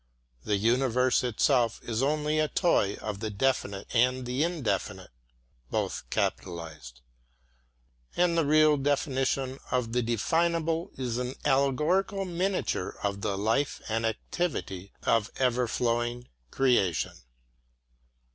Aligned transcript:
The 0.45 0.55
universe 0.57 1.23
itself 1.23 1.79
is 1.83 2.01
only 2.01 2.39
a 2.39 2.47
toy 2.47 2.95
of 2.95 3.19
the 3.19 3.29
Definite 3.29 3.85
and 3.93 4.25
the 4.25 4.43
Indefinite; 4.43 5.11
and 5.71 5.89
the 8.39 8.43
real 8.45 8.77
definition 8.77 9.59
of 9.69 9.93
the 9.93 10.01
definable 10.01 10.89
is 10.97 11.19
an 11.19 11.35
allegorical 11.45 12.25
miniature 12.25 12.97
of 13.03 13.21
the 13.21 13.37
life 13.37 13.79
and 13.87 14.03
activity 14.03 14.91
of 15.03 15.29
ever 15.37 15.67
flowing 15.67 16.27
creation. 16.49 17.13